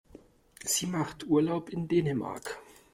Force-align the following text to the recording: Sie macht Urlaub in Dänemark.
Sie 0.63 0.87
macht 0.87 1.27
Urlaub 1.27 1.69
in 1.69 1.87
Dänemark. 1.87 2.57